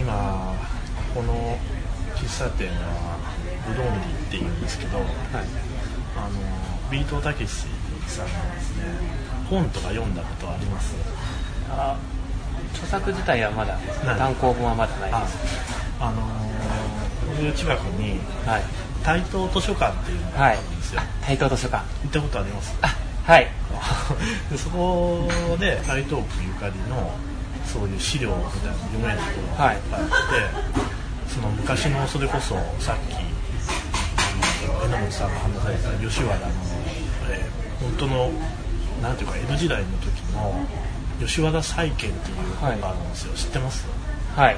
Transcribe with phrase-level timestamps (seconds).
[0.00, 0.54] 今
[1.14, 1.58] この
[2.14, 3.16] 喫茶店は
[3.70, 5.06] うどんりっていうんですけど、はい、
[6.16, 7.66] あのビートたけし
[8.06, 8.84] さんのですね
[9.48, 10.94] 本とか読んだことあります？
[11.70, 11.96] あ
[12.74, 13.78] 著作自体はまだ
[14.16, 15.38] 単行本はまだないです。
[15.98, 18.62] あのー、近くに、はい、
[19.04, 21.84] 台東図書館っていうのがあるんですよ、はい、台東図書館。
[22.02, 22.76] 行ったことあります？
[22.82, 23.48] あはい。
[24.50, 25.28] でそこ
[25.58, 27.12] で台東区ゆかりの
[27.72, 33.14] そういう資料みたいな読めるところがいっぱいあって、はい、その昔のそれこそさっき
[34.82, 36.46] 榎本さんが話された吉原の、
[37.30, 38.30] えー、本当の
[39.00, 40.66] なんていうか江戸時代の時の
[41.20, 43.86] 吉和田債券っていう本があるんですよ、はい、知ってます？
[44.34, 44.56] はい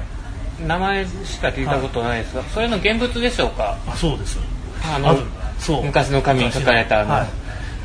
[0.67, 2.35] 名前しか聞いたことないです。
[2.35, 3.77] が、はい、それの現物でしょうか？
[3.87, 4.39] あそうです。
[4.85, 5.17] あの
[5.59, 5.85] そう。
[5.85, 7.29] 昔の紙に書かれたあの、はい。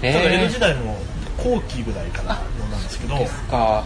[0.01, 0.95] 江戸時代の
[1.37, 3.17] 後期ぐらいからのなんですけど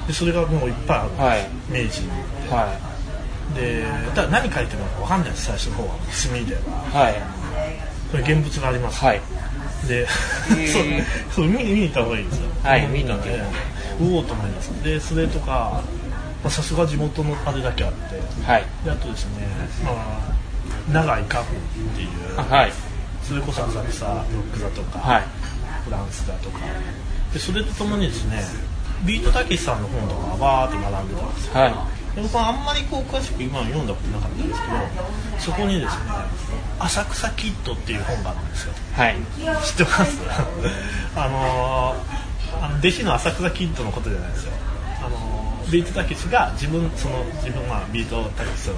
[0.08, 2.10] でそれがもういっぱいある、はい、明治に。
[2.50, 2.74] は
[3.54, 5.96] い、でただ何書いてるのか分かんないです最初の方は。
[6.10, 7.16] 墨では、はい、
[8.12, 9.22] これ現物があります、はい、
[9.88, 10.07] で、
[10.68, 10.84] そう
[11.32, 12.49] そう見に行った方がいいですよ。
[12.63, 13.29] はい見に行って
[13.99, 14.70] うおと思います。
[14.84, 15.82] でそれとか
[16.49, 19.48] さすが地元のあれだけあって、はい、であとですね、
[19.84, 21.60] まあ、長井カフっ
[21.96, 22.72] ていう、はい、
[23.24, 25.24] それこそ浅草ロック座とか、はい、
[25.85, 26.60] フランス座とか
[27.34, 28.43] でそれとともにですね
[29.05, 31.68] ビートたけしさんの本とかがバーって並んでたんですよ、は
[32.13, 34.73] い、で僕はあんまりこう詳しく今は読んだことなかったんですけど
[35.40, 36.01] そこにですね
[36.79, 39.15] 「浅草キッド」っていう本があるんですよ、はい、
[39.63, 40.20] 知ってます？
[41.15, 44.51] あのー、あの弟子の浅草キッドのことじゃないですよ。
[45.04, 48.70] あのー、ビートたけしが自分その自分はビートたけし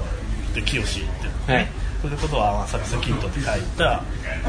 [0.53, 1.67] で清っていうのね、はい、
[2.01, 4.03] そういうことは浅草キッドって書いた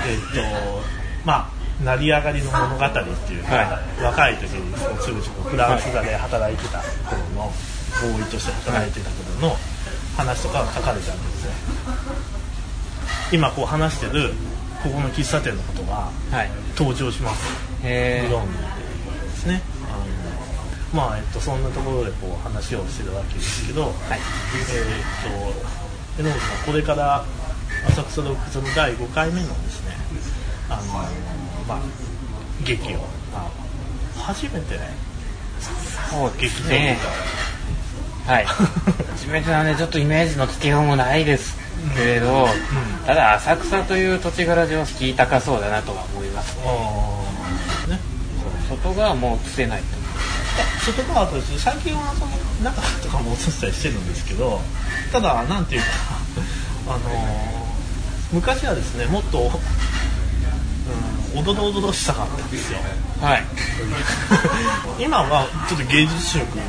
[0.06, 0.82] えっ、と
[1.24, 7.52] まあ成り上がりの物語っていうか、はい、若い時にすぐフランス座で働いてた頃の
[8.00, 9.56] ボーイとして働いてた頃の
[10.16, 11.50] 話とかが書かれてあるんですね。
[13.32, 14.32] 今こう話してる
[14.82, 16.10] ここの喫茶店のことが
[16.76, 17.42] 登場します、
[17.82, 18.58] はい、グロンで
[19.30, 19.62] すね。
[19.88, 25.52] あのまあえっとそんなところでこう話をしてるわけですけど、はい、えー、っ
[26.16, 27.24] と榎本さんこれから
[27.88, 29.96] 浅草洞窟の第5回目のですね
[30.68, 30.82] あの
[31.68, 31.78] まあ、
[32.64, 32.98] 劇を、
[33.32, 33.50] ま
[34.18, 34.78] あ、初めて
[36.10, 36.98] そう劇場ね。
[38.26, 38.44] はい。
[38.44, 41.56] 初めてはねちょっとイメージのつけようもないです。
[41.96, 46.56] けれど、うん、ただ浅草という土地柄上聞いたかそうだなとは思います
[47.88, 47.96] ね。
[47.96, 48.14] ね。
[48.68, 49.86] 外側も映せないと
[50.92, 52.32] 外側とです最近はその
[52.62, 54.60] 中とかも映したりしてるんですけど
[55.12, 55.86] ただなんていうか
[56.88, 59.50] あのー、昔はですねもっと
[61.36, 62.78] おどろおどろしさがあったんですよ。
[63.20, 63.42] はい。
[65.02, 66.62] 今はちょっと芸術色な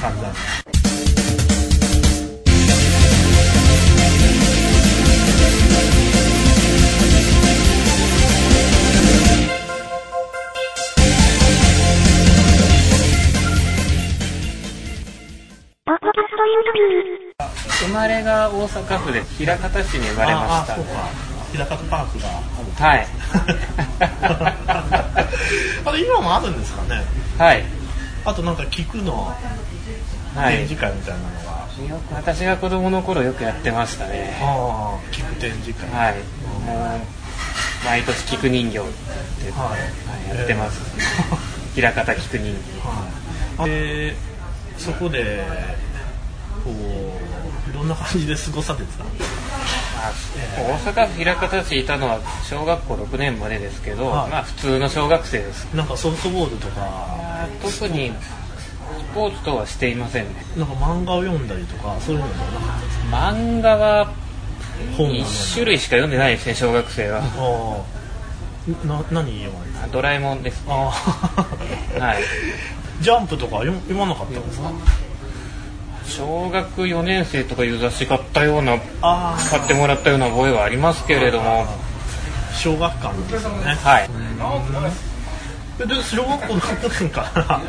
[0.00, 0.38] 感じなんで。
[17.78, 21.25] 生まれが大阪府で枚方市に生まれました。
[21.54, 22.66] 枚方パークがある。
[22.84, 23.06] はい。
[25.84, 27.04] あれ今もあるんですかね。
[27.38, 27.64] はい。
[28.24, 29.32] あとなんか聞くの
[30.34, 31.68] 展示会みたいなのが、はい、
[32.14, 34.36] 私が子供の頃よくやってましたね。
[34.42, 35.88] ああ聞く展示会。
[35.90, 36.14] はい、
[36.66, 37.00] もう
[37.86, 38.88] 毎年聞く人形って、
[39.52, 39.70] はい、
[40.30, 40.80] はい、やってます、
[41.76, 42.54] えー、枚方聞く人
[43.56, 43.62] 形。
[43.62, 43.70] はい。
[43.70, 44.16] で
[44.76, 45.42] そこで
[46.64, 46.72] こう
[47.70, 49.35] いろんな感じで過ごされてたんですか？
[50.56, 55.64] 大阪府枚方市いたのは小学校6年までですけど、はい、まあ普通の小学生です。
[55.74, 57.48] なんかソフトボールとか。
[57.62, 60.44] 特にスポーツとはしていませんね。
[60.56, 63.16] なんか漫画を読んだりとかそういうのもなかったですか？
[63.16, 64.12] 漫画は
[64.96, 67.22] 1種類しか読んでないですね小学生は。
[68.84, 72.22] な何読まれたドラえもんです、ね、はい。
[73.02, 74.70] ジャンプとか読まなかったんですか？
[76.08, 78.78] 小学4年生とかいう雑誌買ったような
[79.50, 81.66] 買ってもらったような覚えはありますけれども。
[82.56, 83.74] 小学館ですよね。
[83.74, 84.08] はい。
[85.78, 87.30] で小学校の年か。
[87.36, 87.60] ら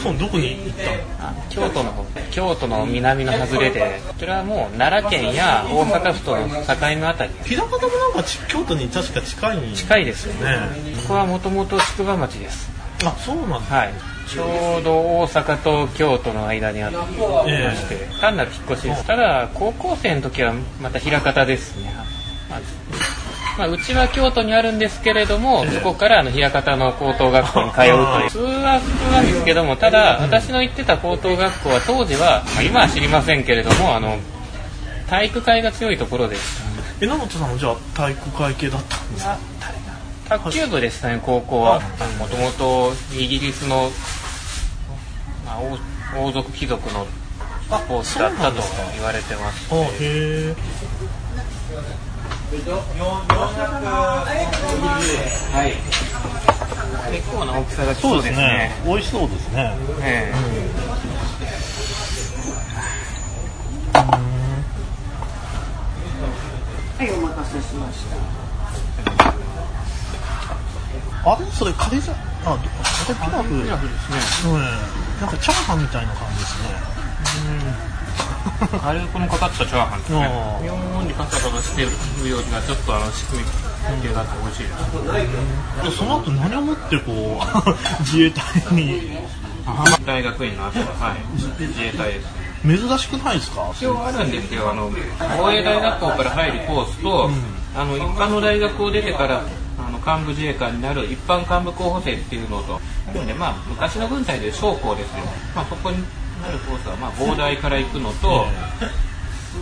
[0.00, 0.78] そどこに行っ
[1.18, 1.44] たの？
[1.50, 4.00] 京都の京都の南の外れで。
[4.08, 7.32] こちらはもう奈良県や大阪府との境のあたり。
[7.46, 10.56] 枚方もなんか京都に確か近い近いですよね。
[11.02, 12.70] ここはもともと宿場町です。
[13.04, 19.04] あそうなんですはいちょうど大阪と京都の間にあってまして、単なる引っ越しです。
[19.06, 21.92] ただ高校生の時はまた枚方ですね、
[23.58, 28.30] まあ、うちは京都にあるんですけれども、そこからあの枚方の高等学校に通うという。
[28.30, 34.16] 通学なんですけどもただ私の行ってた高等学校は当時は、まあ、今は知りませんけれどもあの
[35.10, 36.62] 体育会が強いところです。
[37.00, 39.36] 榎本さんもじゃあ体育会系だったんですか？
[40.38, 41.80] 卓球部でしたね高校は。
[42.18, 43.90] もともとイギリスの、
[45.44, 45.58] まあ、
[46.14, 48.62] 王王族貴族のスポーツだったと
[48.94, 50.54] 言われてます、ね、へえ
[55.52, 55.74] はい。
[57.12, 58.70] 結構な大きさがそうですね。
[58.86, 60.32] 美味しそうですね、え
[66.98, 68.41] はいお待たせしました
[71.24, 72.14] あれそれカレーじゃ
[72.44, 73.62] あカレーピラフ。
[73.62, 74.52] ピラフですね。
[74.52, 74.60] うん
[75.22, 76.68] なんかチャーハンみたいな感じですね。
[78.72, 78.80] うん。
[78.80, 80.18] カレー粉のかかったチャーハンですね。
[80.66, 83.48] 妙にカサカサしてるようなちょっとあの仕組み
[84.02, 89.18] 系があって美味しいです、その後何をもってこう自衛隊に
[90.06, 94.30] 大学院の後は、はい、自衛隊です珍しくないですか一応あるん。
[94.30, 94.90] ですよあの
[95.38, 99.42] 防衛大学校から入るコースと、うん、あの一般の大学を出てから
[100.04, 102.80] 幹部自衛官になる一般幹部候補生っていうのと
[103.12, 105.96] で、まあ、昔の軍隊で将校ですよ、まあ、そこに
[106.42, 108.46] なるコースは、まあ、防大から行くのと、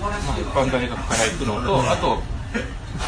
[0.00, 2.18] まあ、一般大学から行くのとあと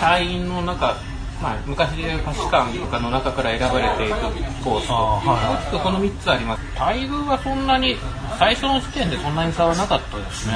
[0.00, 0.96] 隊員の中
[1.42, 4.14] まあ、昔でいう下士官とかの中から選ばれていく
[4.62, 6.62] コースと、大きくこの3つあります。
[6.78, 7.96] 待遇はそんなに
[8.38, 10.54] 最初の時点でそんなに差はなかったですね。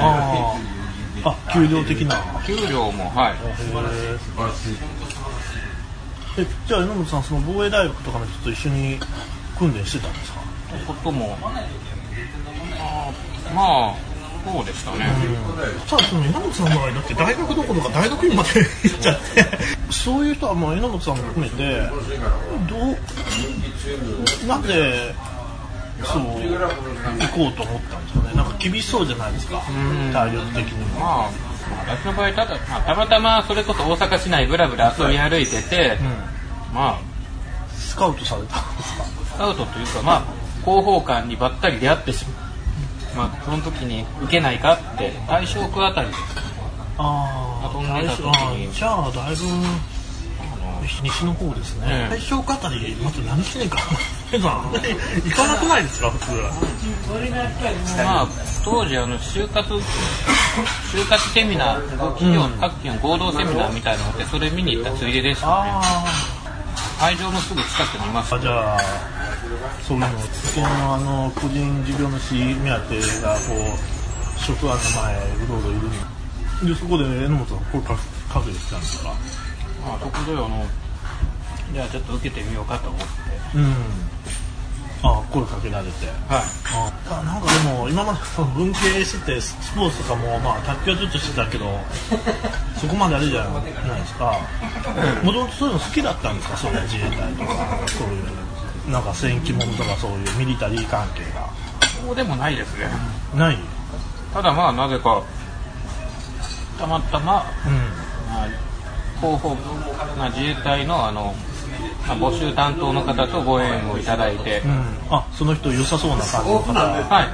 [1.25, 2.15] あ給料的な。
[2.45, 3.35] 給料もはい
[6.37, 8.99] えじゃあ榎本さんその防衛大学とかの人と一緒に
[9.57, 10.39] 訓練してたんですか？
[10.85, 11.37] ことも
[12.79, 13.11] あ
[13.55, 13.95] まあ
[14.51, 15.05] そうでしたね、
[15.49, 15.57] うん、
[15.87, 18.49] ただその榎本さんの場合だって大学どころか大学院まで
[18.83, 19.45] 行っちゃって。
[19.89, 21.81] そういう人はもう榎本さんも含めて
[22.69, 22.75] ど
[24.45, 25.15] うなんで
[26.03, 28.35] そう行こうと思ったんですかね。
[28.35, 29.61] なんか厳しそうじゃないですか。
[30.13, 30.99] 体力的にも。
[30.99, 31.46] まあ
[31.87, 36.99] 私の場合ただ、まあ、たまたまそれこそ大阪市内ぶらぶら遊び歩いてて、うん、まあ
[37.73, 38.61] スカウトされた。
[38.61, 40.23] んですかスカウトというかまあ
[40.63, 43.27] 広報官にばったり出会ってしまう。
[43.29, 46.15] まあその時に受けないかって大正区あたりで。
[46.99, 48.73] ああ飛んでた時に。
[48.73, 49.43] じゃあだいぶ
[51.03, 53.79] 西の方ですね、大正区あたりまず何しねえか。
[54.31, 56.31] 行かなくないですか普通
[58.03, 58.27] まあ
[58.63, 59.69] 当時あの就活
[60.91, 65.47] 就活セミナー企業、各企業の合同セミナーみたいなのってそれ見に行ったついでですね。
[66.99, 68.79] 会場のすぐ近くにいますあじゃあ
[69.87, 70.07] その
[70.45, 75.15] 付のあの個人事業主目当てがこう職案の前
[75.45, 75.73] うろうろい
[76.63, 77.95] るでそこで榎本さんこれか
[78.43, 79.11] けてきたんですか？
[79.11, 80.65] あそこであの
[81.71, 83.05] じゃあちょっと受けてみようかと思って。
[83.55, 83.73] うん
[85.07, 86.07] あ声かけられて。
[86.27, 86.43] はい。
[87.09, 88.19] あなんかでも今まで
[88.55, 91.65] 文系しててスポーツとかもまあ卓球はちょっとしてたけど
[92.79, 93.59] そこまであれじゃな
[93.97, 94.37] いですか。
[95.23, 97.53] もともとそういうの好きだったんですかそういう自衛隊とか。
[97.87, 101.47] そういうなんか戦記物とかそういうミリタリー関係が。
[102.05, 102.87] そうでもないですね。
[103.35, 103.57] ない？
[104.33, 105.21] ただまあなぜか
[106.79, 107.73] たまたま、うん。
[108.33, 108.47] まあ、
[109.19, 109.55] 広報、
[110.17, 111.33] まあ、自衛隊のあの
[112.07, 116.73] まあ、募集担当の方とご縁をいただいて、うん、あその人良さそうな感じの方。
[116.73, 117.27] はい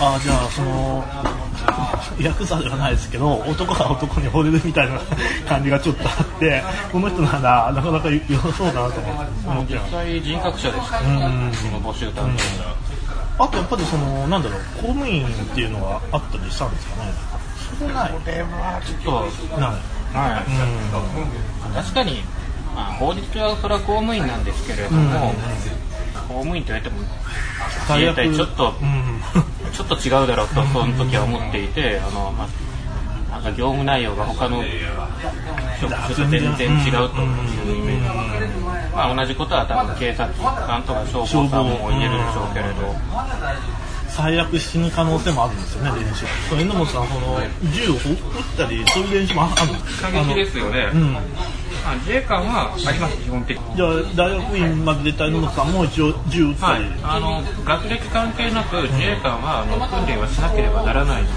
[0.00, 1.04] ああじゃあその
[2.20, 5.00] ヤクザではないですけど男が男に惚れるみたいな
[5.48, 6.62] 感じがちょっとあって
[6.92, 9.74] この人ならなかなか良さそうだなと思って。
[9.74, 12.30] 実際人格者ですから、ね、その募集担
[13.36, 17.12] 当あとやっぱりそのなんだろう公務員っていうのがあったりしたんですかね？
[17.78, 18.08] それは
[18.84, 19.60] ちょっと。
[19.60, 19.70] ない。
[20.10, 22.22] はい、うん、確かに、
[22.74, 25.32] まあ、法律はそれは公務員なんですけれども、
[26.28, 27.02] 公務員と言われても
[27.88, 28.74] 自衛隊ちょっと、
[29.72, 32.48] ちょっと違うだろうとその時は思っていてあの、まあ、
[33.30, 34.62] なんか業務内容が他の
[35.80, 40.26] 職種と全然違うというイメージ、まあ、同じことは多分警察
[40.66, 42.94] 官とか消防さんも言えるでしょうけれど。
[44.08, 47.38] 最悪死ぬ可能性もあるんですよね練習榎本さんその
[47.70, 48.00] 銃を撃っ
[48.56, 49.66] たりそういう練習もある。
[49.70, 51.16] んです過激ですよね、うん、
[51.96, 53.76] 自衛官はあります基本的に。
[53.76, 61.22] じゃあ大学院まで出た榎本さんも一応銃撃ったり、はい、あの学歴関係なく自衛官は、あの訓練はしなければならない。
[61.22, 61.32] ので、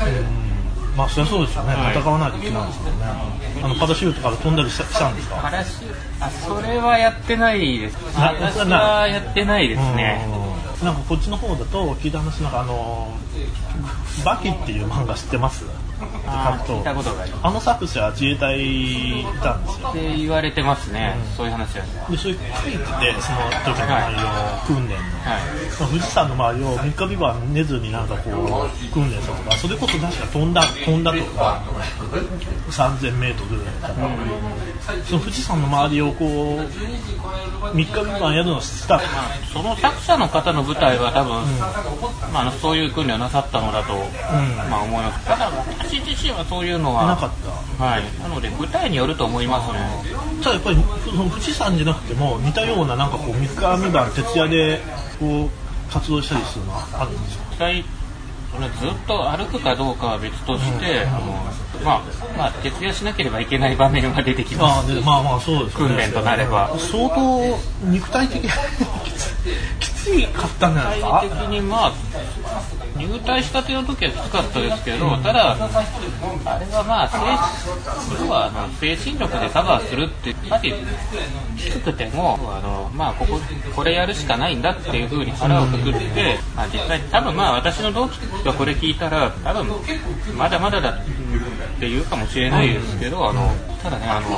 [0.96, 2.92] まあそりゃそうですよね、はい、戦わないといけないですよね。
[3.64, 5.36] あのパラシュートから飛んだりしたんですか？
[5.38, 7.98] パラシュあそれはやってないです。
[8.16, 10.26] 私はやってないですね
[10.84, 13.16] なんかこっちの方だと聞いた話なんかあの
[14.26, 15.66] バキっていう漫画知ってます？
[16.26, 19.90] あ聞いたことがありあの作者自衛隊いたんですよ。
[19.90, 22.78] って言われてますね、うん、そういう話はでそういう書いて
[23.14, 25.42] てその時の内容、はい、訓練の、はい、
[25.78, 31.64] 富士山の周りを3日三晩寝ずになんかこう訓練したとかそれこそ確か飛んだ飛んだとか
[32.72, 34.18] 3000m ぐらいから、うん、
[35.06, 36.60] その富士山の周りをこう
[37.76, 39.06] 3日三晩やるのをした、まあ、
[39.54, 43.94] その作者の方の舞台は多分、うん、まあ、そういう訓練をなさったのだと、
[44.70, 45.26] まあ、思います。
[45.26, 47.30] ただ私自身はそういうのはなかっ
[47.78, 47.84] た。
[47.84, 48.20] はい。
[48.20, 49.80] なので舞台によると思いますね。
[50.44, 54.80] ただやっぱりその富士山じゃなくても似たようななんかこう3日三晩徹夜で
[55.20, 57.66] こう活動したりするのはあるんですか？
[58.54, 61.20] それずっと歩くかどうかは別として、うん、あの
[61.84, 62.02] まあ、
[62.38, 64.92] まあ、徹夜しなければいけない場面は出てきます。
[65.00, 66.70] あまあまあそうです、ね、訓練となれば。
[66.78, 68.42] 相当肉体的
[69.80, 71.22] きついかったんじゃないですか？
[71.24, 71.92] 的にまあ
[73.08, 80.74] 入隊したての時はきつかったですけど、ただ、あれはまあ、精要はあの精神力でカバーするって、やっぱり
[81.58, 83.40] 低くても、あのまあ、ここ、
[83.76, 89.68] これやるしかないんだっていうふうに腹をくくって、まあ、実際、多分まあ、私の同期がこれ聞いたら、多分
[90.38, 93.50] まだまだだって言うかもしれないですけど、あの
[93.82, 94.30] ただね、あの、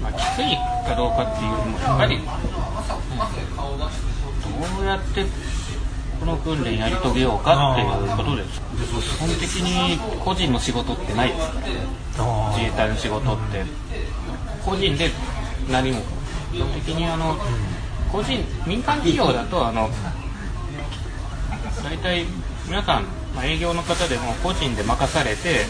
[0.00, 2.20] まあ、きついかどうかっていうのも、やっぱり、
[4.44, 5.24] どうやって
[6.24, 8.60] この訓練やり遂げようかっていうことです
[9.14, 13.64] 基本的に個人の仕事ってないですから自衛隊の仕事って。
[14.64, 15.10] 個人で
[15.70, 16.00] 何も。
[16.50, 17.36] 基本的にあの
[18.10, 19.90] 個人民間企業だとあの
[21.82, 22.24] 大体
[22.66, 23.04] 皆さん、
[23.34, 25.66] まあ、営業の方でも個人で任されて、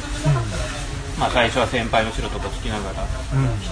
[1.18, 3.06] まあ、最初は先輩の後ろとかつきながら、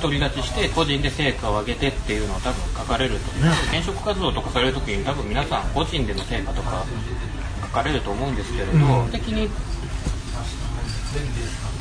[0.00, 6.84] 独り立ちして個人で成果を上げてっていうのを多分書かれると、ね、転職活動とかされる時に多分皆さん個人での成果とか
[7.62, 9.48] 書かれると思うんですけれど、うん、的に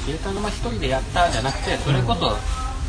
[0.01, 2.35] 自衛隊のまあ一人でやったじゃなくてそれこそ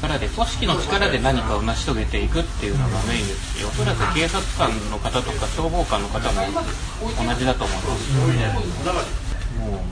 [0.02, 6.42] からで組織の力で何かを成し遂げていくっていうのがメインですしおそらく警察官の方とか消防官の方も
[7.06, 8.10] 同じだと思います、
[9.60, 9.91] もう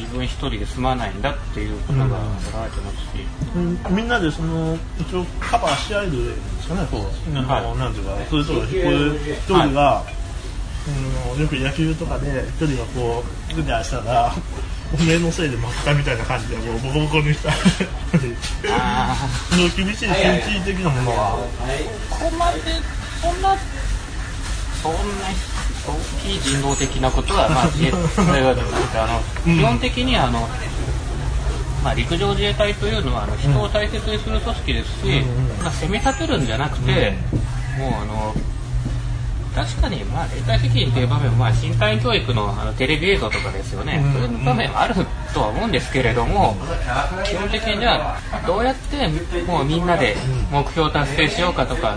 [0.00, 3.08] 自分一人で済まないんだっていうことが捉えてますし、
[3.54, 3.58] う
[3.92, 6.86] ん、みんなでその一応カバーし合えるんですかね。
[6.90, 7.30] こう。
[7.32, 14.32] なん,、はい、なんていうかそれぞれ一人が、はい、うん、よく野球とかで一人がこうグダしたら
[14.92, 17.50] おめえのせいで負けたみたいな感じでもうボコボコにした。
[19.76, 21.38] 厳しい戦地的なものは。
[22.08, 22.60] ここまで
[23.20, 23.56] そんな
[24.82, 24.98] そんな
[25.86, 30.40] 大きい人道的なことは、まあ、自衛隊はあの基本的にあの、
[31.84, 35.22] まあ、陸上自衛隊というのはあの人を大切にする組織ですし、
[35.62, 37.14] まあ、攻め立てるんじゃなくて、
[37.78, 38.34] もうあの
[39.54, 44.94] 確かに、まあ、連帯責任という場面は、まあ、身体教育のあのテレビ映像とかですよね、そういう場面はある
[45.34, 46.56] とは思うんですけれども、
[47.24, 49.08] 基本的にはどうやって
[49.46, 50.16] もうみんなで
[50.52, 51.96] 目標達成しようかとか、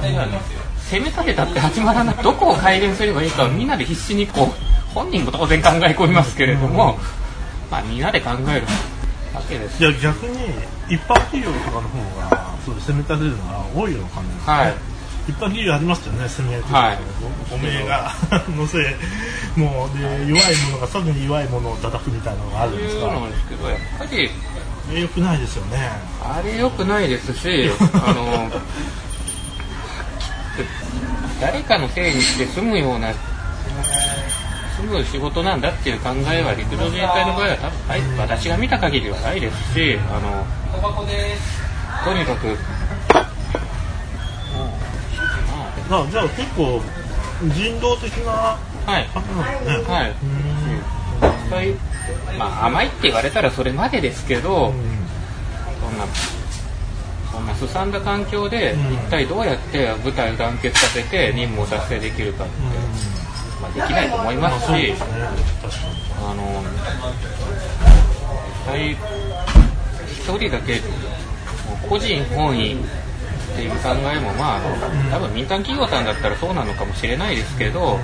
[0.91, 2.15] 攻め立てたって始まらない。
[2.23, 6.97] どこを改善すればいいかをみんなで必死にこう本人も当然考え込みますけれども、
[7.71, 8.67] まあ、みんなで考える
[9.33, 9.81] わけです。
[9.81, 10.37] いや逆に
[10.89, 14.73] 一般企業とかの方がそう攻め立てるのが多いのかな、はい、
[15.27, 16.97] 一般企業ありますよね攻めはい、
[17.51, 18.11] おめえが
[18.55, 23.01] のせいもうで弱いものがさらに弱いものを叩くみたいなのがあるんですか。
[23.01, 25.91] そうですけどやっぱりよくないですよね。
[26.21, 27.71] あれよくないですし
[28.05, 28.51] あの
[31.41, 40.45] 誰かのせいにして済むような済む仕事なんだっていう考えは陸上自衛隊の場合は多分、はい、私が見た限りはないですしあの
[42.03, 42.47] とにかく、
[45.89, 46.81] まあ、じゃあ結構
[47.53, 49.07] 人道的なはい。
[49.07, 50.15] はい。
[51.21, 51.73] 実際、
[52.37, 54.73] まあ、甘いって言われたらそれまでですけど、うん、
[55.81, 56.05] そんな
[57.33, 62.53] そんなすさんだ環境で一体どうやって部隊を団結させて任務を達成できるかって、
[63.59, 64.93] まあ、できないと思いますし、
[66.21, 66.63] あの
[68.65, 68.97] 実際一
[70.37, 70.79] 人だけ
[71.89, 72.77] 個人本位っ
[73.55, 74.61] ていう考えもまあ
[75.11, 77.97] 多分民間企業さんだったらそうなのかもしれないですけど